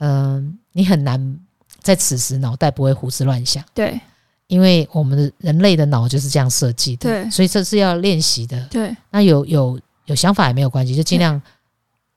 [0.00, 1.38] 嗯，你很难。
[1.82, 3.62] 在此时，脑袋不会胡思乱想。
[3.74, 4.00] 对，
[4.46, 7.10] 因为我们的人类的脑就是这样设计的。
[7.10, 8.64] 对，所以这是要练习的。
[8.70, 11.40] 对，那有有有想法也没有关系，就尽量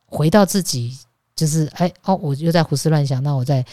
[0.06, 0.98] 回到自己，
[1.36, 3.22] 就是哎哦，我又在胡思乱想。
[3.24, 3.66] 那我在，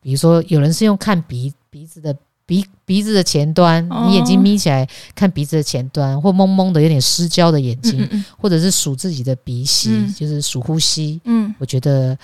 [0.00, 2.16] 比如说，有人是用看鼻鼻子的。
[2.44, 11.20] 鼻鼻子的前端，哦、你眼睛眯起来看鼻子的前端，或蒙蒙的有点失焦的眼睛，嗯嗯嗯或者是数自己的鼻息，嗯、就是数呼吸。
[11.24, 12.18] 嗯，我觉得，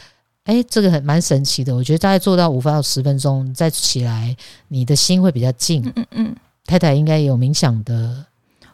[0.48, 1.76] 哎、欸，这个很蛮神奇的。
[1.76, 4.34] 我觉得大概做到五分到十分钟再起来，
[4.68, 5.82] 你的心会比较静。
[5.84, 8.24] 嗯嗯嗯，太太应该有冥想的。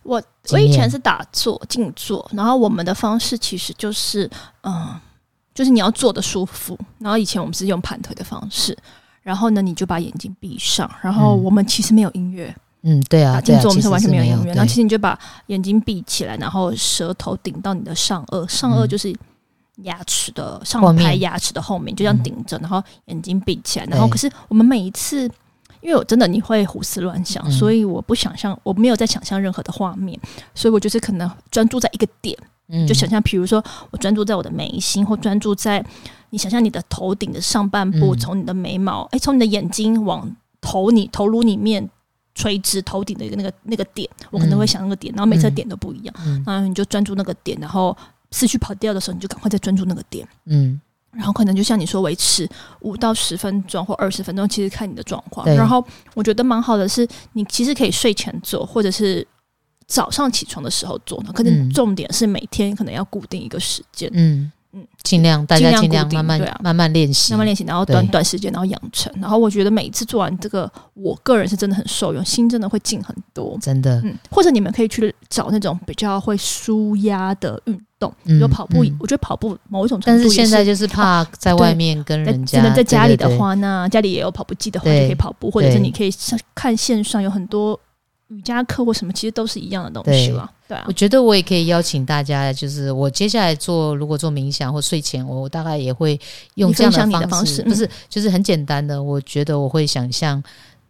[0.04, 4.30] 我我以前是打坐静坐，然后我们的方式其实就是，
[4.62, 4.94] 嗯，
[5.52, 6.78] 就是你要坐的舒服。
[7.00, 8.78] 然后以前我们是用盘腿的方式，
[9.24, 14.54] 然后呢，你就把眼睛闭上，然后我们其实没有音乐，嗯，对啊，静坐我们是完全没有音乐。
[14.54, 19.12] 然后其实你就把眼睛闭起来，然后舌头顶到你的上颚，上颚就是
[19.76, 23.87] 牙齿的上排牙齿的后面，就这样顶着，然后眼睛闭起来。
[23.87, 25.30] 然后可是我们每一次。
[25.80, 30.18] 因为我真的你会胡思乱想，嗯、所以我不想象，我没有在想象任何的画面，
[30.54, 32.34] 所以我就是可能专注在一个点，
[32.68, 35.84] 嗯、就想象，比如说我专注在我的眉心，或专注在
[36.30, 41.87] 你想象你的头顶的上半部，从、嗯、你的眉毛，哎，从你的眼睛往头你头颅里面
[42.34, 47.94] 垂直头顶的一个那个那个点，我可能会想那个点，然后每次点都不一样，嗯、然后你就专注那个点，然后
[48.35, 50.81] 思绪跑掉的时候，你就赶快再专注那个点，嗯。
[51.12, 52.49] 然后可能就像你说，维持
[52.81, 55.47] 五到十分钟或二十分钟，其实看你的状况。
[55.47, 59.25] 然后我觉得蛮好的是，你其实可以睡前做，或者是
[59.87, 61.31] 早上起床的时候做呢。
[61.33, 64.11] 可能重点是每天可能要固定一个时间。
[64.12, 69.12] 嗯嗯，尽量大家尽量慢慢慢慢练习，慢慢练习，然后短短时间然后养成。
[69.20, 73.56] 然后我觉得每一次做完这个，我个人是真的很受用，心真的会静很多。
[73.62, 78.84] 真的，嗯，或者你们可以去找那种比较会舒压的运动，比如跑步。
[78.98, 86.10] 我觉得跑步某一种程度，但是现在就是怕在外面跟人家，真的在家里的话，那家里也有跑步机的话，就可以跑步，或者是你可以
[86.54, 87.78] 看线上有很多。
[88.28, 90.50] 瑜伽课或什么，其实都是一样的东西了。
[90.66, 96.18] 对啊，我觉得我也可以邀请大家，就是我接下来做，如果做冥想或睡前，我大概也会
[96.55, 99.03] 用这样的方式，不是，就是很简单的。
[99.03, 100.42] 我觉得我会想象，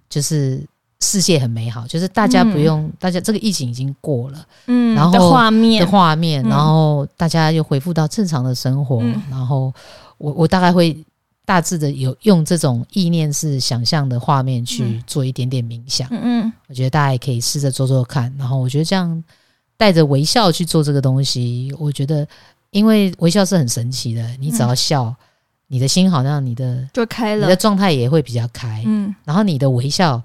[0.08, 0.64] 就是
[1.00, 9.72] 世界很美好，就是大家不用，大家这个疫情已经过了，嗯，然后画面的画面，然后大家又恢复到正常的生活，然后
[10.18, 10.96] 我我大概会。
[11.46, 18.34] 大致的有用这种意念式想象的画面去做一点点冥想，嗯嗯，我觉得大家也可以试着做做看。
[18.38, 19.22] 然后我觉得这样
[19.76, 22.26] 带着微笑去做这个东西，我觉得
[22.70, 25.16] 因为微笑是很神奇的，你只要笑，嗯、
[25.68, 30.22] 你的心好像你的就开了，你的状态也会比较开，嗯，然后你的微笑，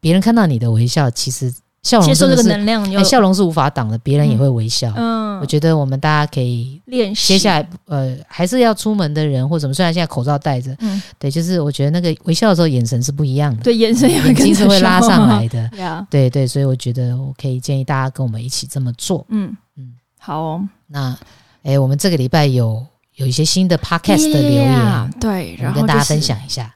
[0.00, 1.52] 别人看到你的微笑，其实。
[1.82, 4.92] 笑容是，欸、笑容是无法挡的，别人也会微笑。
[4.96, 7.28] 嗯，嗯，我觉得我们大家可以练习。
[7.28, 19.24] 接下来，呃，还是要出门的人或者什么，虽然现在口罩戴着，嗯，对，就是我觉得那个微笑的时候，眼神是不一样的，对，眼神眼睛是会拉上来的， 对啊，对对，所以我觉得我可以建议大家跟我们一起这么做。
[19.30, 20.68] 嗯嗯，好哦。
[20.86, 21.16] 那，
[21.62, 26.74] 哎、欸，我们这个礼拜有有一些新的 podcast 的留言对，然后跟大家分享一下。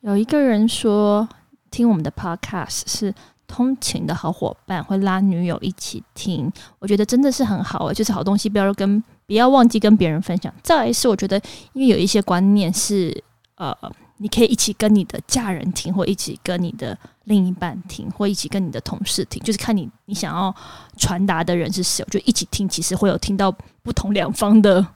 [0.00, 1.28] 有一个人说，
[1.70, 3.14] 听我们的 podcast 是。
[3.50, 10.54] 通勤的好伙伴会拉女友一起听，我觉得真的是很好啊，就是好东西不要跟不要忘记跟别人分享。
[10.62, 11.36] 再来是我觉得，
[11.72, 13.12] 因为有一些观念是
[13.56, 13.76] 呃，
[14.18, 20.54] 你可以一起跟你的家人听，或一起跟你的另一半听，或一起跟你的同事听，就是看你你想要
[20.96, 23.50] 传达的人是谁，就一起听其实会有听到
[23.82, 24.86] 不同两方的。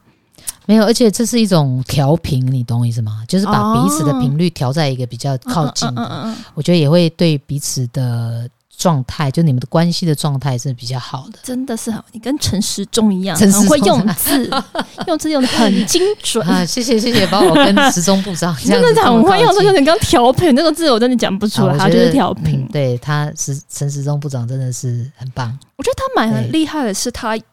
[0.67, 3.23] 没有，而且这是一种调频，你懂我意思吗？
[3.27, 11.39] 就是把彼此的频率调在一个比较靠近的，哦、我觉得也会对彼此的状态，就你们的关系的状态是比较好的。
[11.43, 14.49] 真的是好，你跟陈时中一样，很会用字，
[15.07, 16.65] 用字用的很精准啊！
[16.65, 22.69] 谢谢谢谢，把我跟时中部长 真的很会用，就是你刚调频那个字，我真的讲不出来，他就是调频、嗯。
[22.71, 25.57] 对他是陈时中部长真的是很棒。
[25.77, 27.43] 我觉得他蛮很厉害的是他，他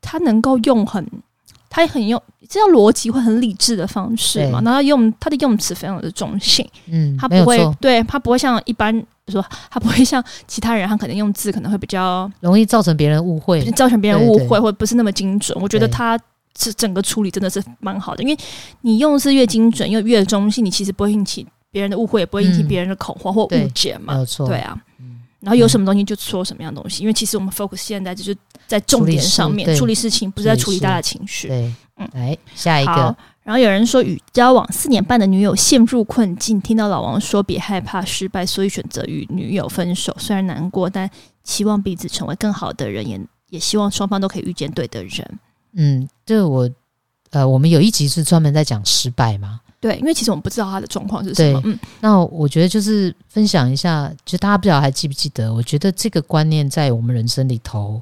[0.00, 1.04] 他能够用很。
[1.74, 4.60] 他也很用，这样逻辑会很理智的方式嘛？
[4.64, 15.60] 然后用他的用词非常的中性，嗯，他不会，对他不会像一般，比如说 他不会像其他人，他可能用字可能会比较容易造成别人误会，造成别人误会，或者不是那么精准。
[15.60, 16.16] 我觉得他
[16.56, 18.38] 是整个处理真的是蛮好的，因为
[18.82, 24.14] 你用字越精准又越中性，你其实不会引起别人的误会，也不会引起别人的恐慌或误解嘛。
[24.14, 24.78] 没有错，对啊。
[25.44, 28.34] 然后有什么东西就说什么样的东西，因为其实我们 focus 现在就是
[28.66, 31.48] 在重点上面处理事情，不是在处理大家的情绪。
[31.48, 33.16] 对，嗯，来下一个。
[33.42, 40.16] 然后有人说，与交往四年半的女友陷入困境，听到老王说别害怕失败，所以选择与女友分手。
[40.18, 41.08] 虽然难过，但
[41.42, 45.38] 期望彼此成为更好的人，也也希望双方都可以遇见对的人。
[45.74, 46.70] 嗯，这我
[47.32, 49.60] 呃，我们有一集是专门在讲失败吗？
[49.84, 51.60] 对，因为其实我们不知道他的状况是什么。
[51.66, 55.52] 嗯，那我觉得就是分享一下，就大家不知道还记不记得？
[55.52, 58.00] 我觉得这个观念在我们人生里头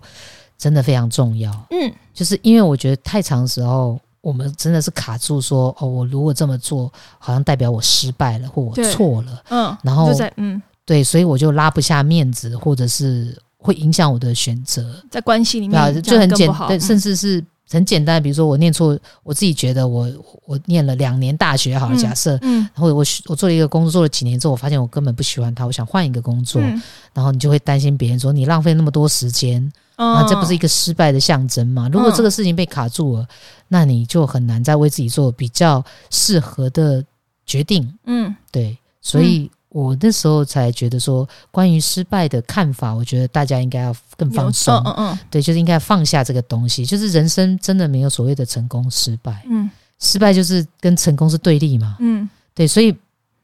[0.57, 1.51] 真的非常重要。
[1.71, 9.43] 嗯，就是因为我觉得太长的时候，我们真的是卡住说，哦，我如果这么做，好像代表我失败了，或我错了。
[9.49, 20.07] 嗯，然后嗯，对，所以我就拉不下面子，或者是会影响我的选择，在关系里面就很简单，甚至是很简单，比如说我念错，我自己觉得我
[20.45, 26.83] 我念了两年大学，好了，假设，嗯，然后我我做了一个工作，做了几年之后，我发现我根本不喜欢它，我想换一个工作，嗯、
[27.15, 29.61] 然后你就会担心别人说你浪费那么多时间，
[29.97, 31.89] 啊、嗯，这不是一个失败的象征吗？
[31.91, 33.29] 如果这个事情被卡住了，嗯、
[33.69, 37.03] 那你就很难再为自己做比较适合的
[37.47, 39.51] 决定，嗯，对，所以。
[39.75, 44.75] 嗯我那时候才觉得说，关于失败的看法，我觉得大家应该要更放松。
[44.85, 46.85] 嗯嗯，对，就是应该放下这个东西。
[46.85, 49.43] 就是人生真的没有所谓的成功失败。
[49.49, 51.97] 嗯，失败就是跟成功是对立嘛。
[52.01, 52.95] 嗯，对，所以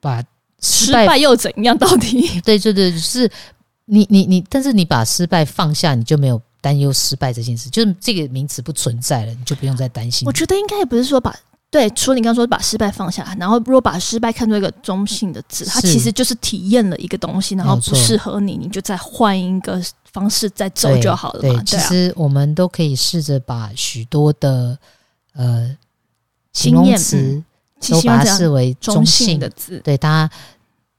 [0.00, 0.22] 把
[0.60, 1.76] 失败，失败又怎样？
[1.78, 2.20] 到底？
[2.44, 3.30] 对，对，对，就是
[3.86, 10.26] 你你你，但是你把失败放下，你就没有担忧失败这件事，就是这个名词不存在了，你就不用再担心。
[10.26, 11.34] 我觉得应该也不是说把。
[11.70, 19.78] 对，除了你刚刚说把失败放下，然后如果把失败看作一个中性的字，它其实就是体验了一个东西，然后不适合你，你就再换一个
[20.10, 21.42] 方式再走就好了嘛。
[21.42, 24.78] 对，对，对啊，其实我们都可以试着把许多的
[25.34, 25.76] 呃
[26.52, 27.42] 形容词
[27.88, 30.28] 都把它视为中性的字，对它。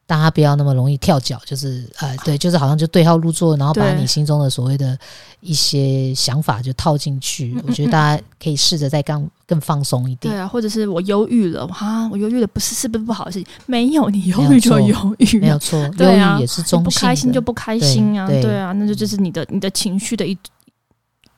[0.09, 4.97] 大家不要那么容易跳脚，就是呃，对，就是好像就对号入座，然后把你心中的所谓的
[5.39, 7.55] 一些想法就套进去。
[7.67, 10.33] 我觉得大家可以试着再更更放松一点。
[10.33, 13.47] 对啊，或者是我忧郁了，哈，我忧郁了，不是是不是不好的事情？
[13.67, 16.89] 没有，你忧郁就忧郁，没有错，忧郁也是中性的。
[16.89, 20.35] 不开心就不开心啊，对啊，那就就是你的你的情绪的一。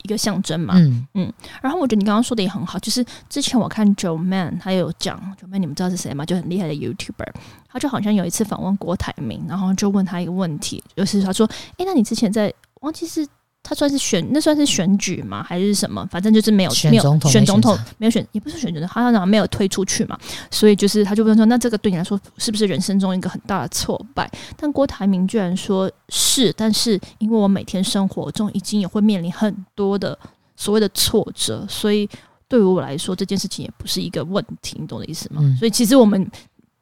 [0.02, 6.24] 一个象征嘛，嗯嗯，然后我觉得你刚刚说的也很好，就是之前我看 Joeman 他有讲 Joeman，你们知道是谁吗？
[6.24, 7.32] 就很厉害的 YouTuber，
[7.68, 13.26] 他就好像有一次访问郭台铭，然后就问他一个问题，就是他说：“诶，那你之前在忘记是？”
[13.64, 15.40] 他算是选，那算是选举吗？
[15.40, 16.04] 还是什么？
[16.10, 20.18] 反正就是没有没有选总统，没有选，也不是选总统，他好像没有推出去嘛。
[20.50, 30.18] 所以就是他就问说：“那这个对你来说是不是人生中一个很大的挫败？”但郭台铭居然说是，但是因为我每天生活中已经也会面临很多的
[30.56, 32.08] 所谓的挫折，所以
[32.48, 35.40] 对于我来说这件事情也不是一个问题，你懂我的意思吗？
[35.40, 36.28] 嗯、所以其实我们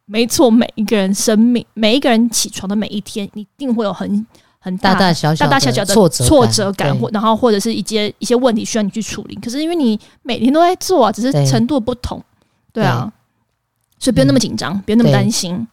[0.07, 4.27] 没错，每一个人生命，每一个人起床的每一天，一定会有很。
[4.63, 9.35] 很大大小小、大大小小的挫折挫折感，或然后或者是一些一些问题需要你去处理。
[9.37, 12.23] 可是因为你每天都在做啊，只是程度不同，
[12.73, 13.11] 对，对啊，
[13.99, 15.67] 所以不用那么紧张，嗯、不用那么担心。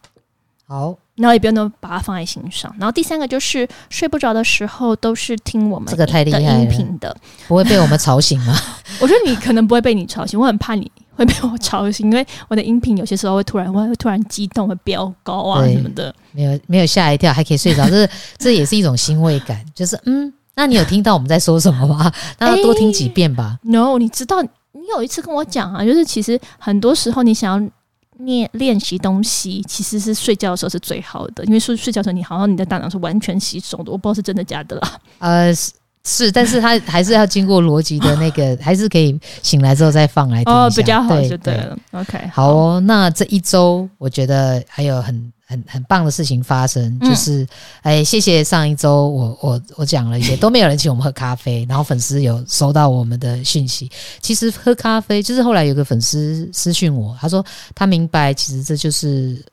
[0.66, 2.74] 好，然后也不用那么把它放在心上。
[2.78, 7.14] 然后第三个就是睡不着的时候都是听我们这个太厉害的音频的，
[7.46, 8.54] 不会被我们吵醒吗？
[9.00, 16.14] 我觉得你可能不会被你吵醒，我很怕你会被我吵醒，因为我的音频有些时候会突然会突然激动，会飙高啊什么的。
[16.30, 19.60] 没有没有吓一跳，还可以睡着，这是这也是一种欣慰感。
[19.74, 22.12] 就是嗯，那你有听到我们在说什么吗？
[22.38, 23.58] 那要多听几遍吧。
[23.64, 27.70] 欸、no，你知道你有一次跟我讲啊，就是其实很多时候你想要
[28.18, 33.90] 练练习东西，其实是睡觉的时候是最好的，因为睡睡觉的时候你好像你的大脑是完全吸收的。
[33.90, 34.98] 我不知道是真的假的啦。
[35.18, 35.52] 呃。
[36.10, 41.76] 是，但是他还是要经过逻辑的那个， 还是可以醒来之后再放来听一下，哦，比较好就对了。
[41.90, 42.80] 对 OK，好哦。
[42.80, 47.46] 那这一周我觉得还有很很很棒的事情发生，就是
[47.82, 53.90] 哎，谢谢上一周我我我讲了一些都没有人请我们喝咖啡，然后粉丝有收到我们的讯息。
[54.22, 57.44] 其实喝咖啡就是后来有个粉丝私讯我，他说
[57.74, 59.44] 他明白，其实这就是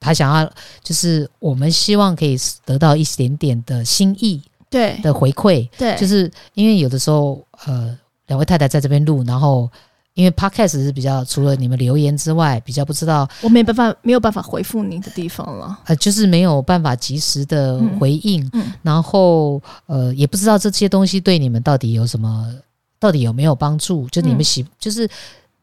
[0.00, 0.50] 他想要，
[0.82, 4.42] 就是我们希望可以得到一点点的心意。
[4.72, 9.70] 对的回馈，对，就是因为有的时候，呃，两位太太在这边录，然后
[10.14, 22.52] 因为 Podcast 是比较除了你们留言之外，比较不知道，我没办法没有办法回复你的地方了，呃，就是没有办法及时的回应，嗯嗯、然后呃，也不知道这些东西对你们到底有什么，
[22.98, 24.08] 到底有没有帮助？
[24.08, 25.08] 就你们喜，嗯、就是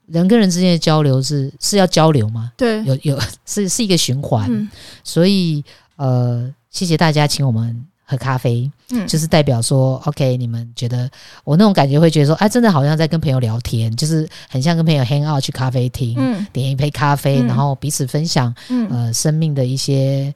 [0.08, 2.52] 人跟人之间的交流是是要交流吗？
[2.58, 4.70] 对，有有 是是一个循环，嗯、
[5.04, 5.64] 所以
[5.96, 7.86] 呃，谢谢大家请我们。
[8.10, 11.08] 喝咖啡，嗯，就是代表说，OK，你们觉得
[11.44, 20.34] 我那种感觉会觉得说，哎，真的好像在跟朋友聊天，就是很像跟朋友 hang out 去咖啡厅，嗯，点一杯咖啡，嗯、然后彼此分享，嗯，呃，生命的一些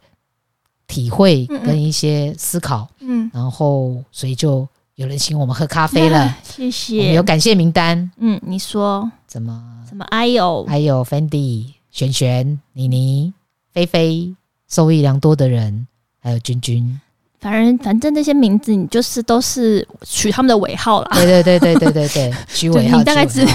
[0.86, 6.70] 体会跟一些思考，嗯，然后所以就有人请我们喝咖啡了， 啊、谢。
[6.70, 9.12] 谢，有感谢名单，嗯，你说。
[9.26, 9.64] 怎么？
[9.90, 10.06] 怎么？
[10.12, 13.34] 还有还有 Fendi、璇璇、妮妮、
[13.72, 14.36] 菲菲，
[14.70, 15.88] 受益良多的人，
[16.20, 17.00] 还有君君。
[17.44, 21.10] 反正反正那些名字，你就是都是取他们的尾号啦。
[21.14, 23.00] 对对对对对对对， 取尾号。
[23.00, 23.46] 你大概知，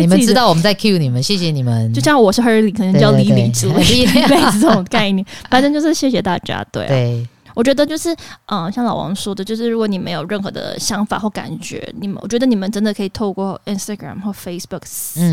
[0.00, 1.92] 你们知道我们在 cue 你们，谢谢你们。
[1.92, 5.26] 就像我是 Hurley，可能叫 Lily 之类的， 类似这种概念。
[5.50, 6.86] 反正就是谢谢大家，对。
[6.86, 8.14] 对，我觉得就是，
[8.46, 14.82] 嗯，像老王说的，就是如果你没有任何的想法或感觉，你们，我觉得你们真的可以透过 Instagram 或 Facebook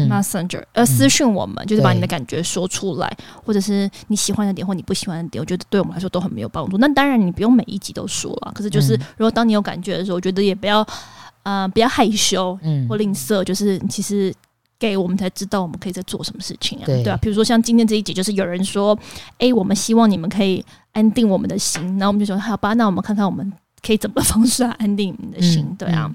[0.09, 3.11] Messenger，呃，私讯我们，就是把你的感觉说出来，
[3.45, 6.78] 或者是你喜欢的点或你不喜欢的点，我觉得对我们来说都很没有帮助。
[6.78, 10.86] 那当然，你不用每一集都说了，可是就是，如果当你有感觉的时候，我觉得也不要，
[11.43, 12.57] 呃，不要害羞，
[12.88, 14.34] 或吝啬，就是其实。
[14.80, 18.97] 给我们才知道我们可以在做什么事情啊，对，对啊，比如说像今天这一集，就是有人说，
[19.38, 20.63] 哎，我们希望你们可以
[20.93, 23.51] 安定我们的心，然后我们就说好吧，那我们看看我们
[23.86, 26.09] 可以怎么方式来安定你们的心，嗯、对啊，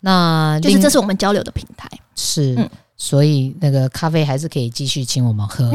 [0.00, 5.70] 那就是这是我们交流的平台，是，嗯、所以那个咖啡还是可以继续请我们喝，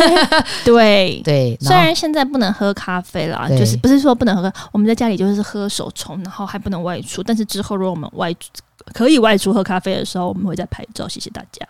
[0.64, 1.20] 对。
[1.22, 8.48] 对，虽然现在不能喝咖啡啦，就是不是说不能喝，我们在家里就是喝手冲，然后还不能外出，但是之后如果我们外出。
[8.92, 11.08] 可以外出喝咖啡的时候，我们会再拍照。
[11.08, 11.66] 谢谢大家。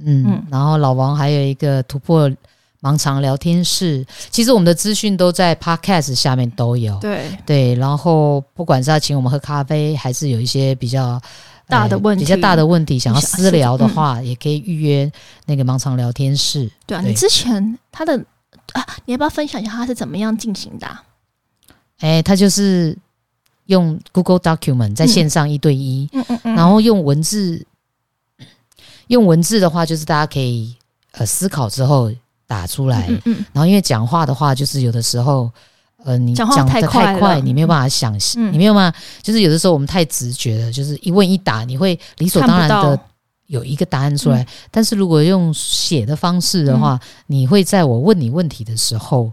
[0.00, 2.30] 嗯，嗯，然后老王还有一个突破
[2.80, 6.96] 盲肠聊天室，其实我们的资讯都在 Podcast 下面都有。
[7.00, 11.20] 对对，然后不管是要请我们喝咖啡，还是有一些比较
[11.66, 15.10] 大的问题、比较大的问题想要私聊的话，嗯、也可以预约
[15.46, 16.70] 那个盲肠聊天室。
[16.86, 18.16] 对啊，对你之前他的
[18.74, 21.02] 啊，你要不要分享一下他是怎么样进行的、啊？
[21.98, 22.96] 哎，他就是。
[23.68, 27.64] 用 Google Document 在线上一对一，嗯嗯嗯，然后用文字，
[29.08, 30.74] 用文字的话就是大家可以
[31.12, 32.10] 呃思考之后
[32.46, 35.50] 打出来，嗯嗯，然后因为讲话的话就是有的时候
[36.02, 36.80] 呃你讲的太
[37.18, 42.98] 快，你没有办法想，嗯、你没有办法，就是有的时候我们太直觉了，就是一问一答你会理所当然的
[43.48, 49.30] 有一个答案出来，但是如果用写的方式的话，嗯、你会在我问你问题的时候，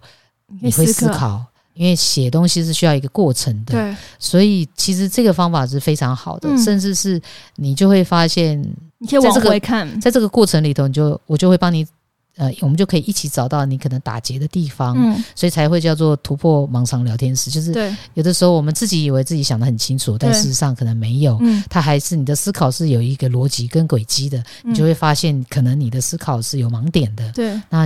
[0.61, 1.41] 你会思考。
[1.76, 7.21] 因为写东西是需要一个过程的，对，所以其实这个方法是非常好的，嗯、甚至是
[7.57, 8.59] 你就会发现，
[8.97, 11.86] 你可以往回看，在这个过程里头，你就我就会帮你，
[12.38, 17.51] 呃，我们就可以一起找到你可能打结的地方，嗯，所以才会叫做突破盲肠聊天室。
[17.51, 27.86] 就是有的时候我们自己以为自己想的很清楚，但事实上可能没有，嗯，它还是你的思考是有一个逻辑跟轨迹的，你就会发现可能你的思考是有盲点的，对，那。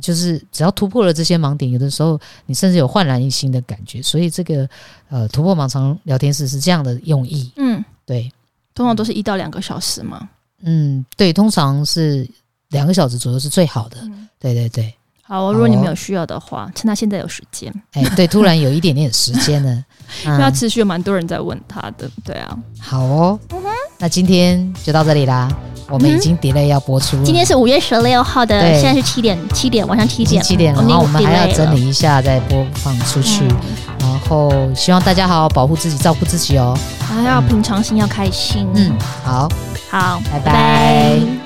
[0.00, 4.00] 就是只要突破了这些盲点，有的时候你甚至有焕然一新的感觉。
[4.02, 4.68] 所以这个
[5.08, 7.52] 呃突破盲肠聊天室是这样的用意。
[7.56, 8.32] 嗯，对，
[8.74, 10.28] 通常都是一到两个小时嘛。
[10.62, 12.28] 嗯，对，通常是
[12.68, 13.98] 两个小时左右是最好的。
[14.02, 14.94] 嗯、对对对。
[15.32, 17.72] 好哦，如果你们有需要的话，趁他现在有时间。
[17.94, 19.70] 哎，对，突然有一点点时间了，
[20.26, 22.06] 因为他持续有蛮多人在问他的。
[22.22, 23.40] 对啊，好哦。
[23.98, 25.48] 那今天就到这里啦。
[25.88, 27.24] 我们已经 delay 要播出了。
[27.24, 30.74] 今天是五月十六号的，现在是七点，七点晚上七点，七点。
[30.74, 33.46] 然后我们还要整理一下再播放出去。
[34.00, 36.76] 然后希望大家好好保护自己，照顾自己哦。
[37.00, 38.68] 还要平常心，要开心。
[38.74, 39.48] 嗯，好，
[39.90, 41.41] 好，拜拜。